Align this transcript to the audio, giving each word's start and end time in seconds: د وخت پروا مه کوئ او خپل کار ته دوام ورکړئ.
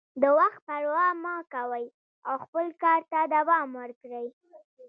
د 0.21 0.23
وخت 0.39 0.59
پروا 0.67 1.05
مه 1.23 1.35
کوئ 1.53 1.85
او 2.27 2.33
خپل 2.43 2.65
کار 2.83 3.01
ته 3.11 3.19
دوام 3.35 3.67
ورکړئ. 3.79 4.27